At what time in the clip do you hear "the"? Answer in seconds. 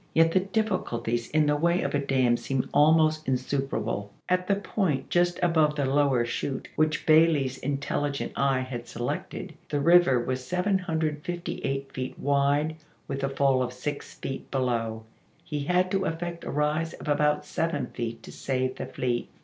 0.31-0.39, 1.45-1.55, 4.47-4.55, 5.75-5.85, 9.69-9.79, 18.77-18.87